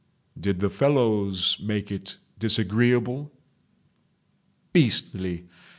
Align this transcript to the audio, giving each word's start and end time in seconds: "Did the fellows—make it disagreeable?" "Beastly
"Did 0.39 0.61
the 0.61 0.69
fellows—make 0.71 1.91
it 1.91 2.17
disagreeable?" 2.39 3.31
"Beastly 4.73 5.45